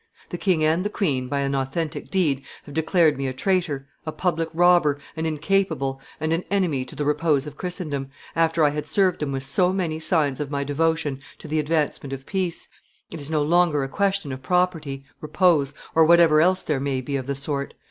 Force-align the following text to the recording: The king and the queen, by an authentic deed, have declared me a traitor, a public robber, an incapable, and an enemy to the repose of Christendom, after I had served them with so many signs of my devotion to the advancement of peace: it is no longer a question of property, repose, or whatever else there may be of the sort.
The 0.29 0.37
king 0.39 0.63
and 0.63 0.83
the 0.83 0.89
queen, 0.89 1.27
by 1.27 1.41
an 1.41 1.53
authentic 1.53 2.09
deed, 2.09 2.43
have 2.63 2.73
declared 2.73 3.19
me 3.19 3.27
a 3.27 3.33
traitor, 3.33 3.87
a 4.03 4.11
public 4.11 4.49
robber, 4.51 4.97
an 5.15 5.27
incapable, 5.27 6.01
and 6.19 6.33
an 6.33 6.43
enemy 6.49 6.85
to 6.85 6.95
the 6.95 7.05
repose 7.05 7.45
of 7.45 7.55
Christendom, 7.55 8.09
after 8.35 8.63
I 8.63 8.71
had 8.71 8.87
served 8.87 9.19
them 9.19 9.31
with 9.31 9.43
so 9.43 9.71
many 9.71 9.99
signs 9.99 10.39
of 10.39 10.49
my 10.49 10.63
devotion 10.63 11.21
to 11.37 11.47
the 11.47 11.59
advancement 11.59 12.13
of 12.13 12.25
peace: 12.25 12.67
it 13.11 13.21
is 13.21 13.29
no 13.29 13.43
longer 13.43 13.83
a 13.83 13.87
question 13.89 14.31
of 14.31 14.41
property, 14.41 15.05
repose, 15.19 15.71
or 15.93 16.03
whatever 16.03 16.41
else 16.41 16.63
there 16.63 16.79
may 16.79 16.99
be 17.01 17.15
of 17.15 17.27
the 17.27 17.35
sort. 17.35 17.75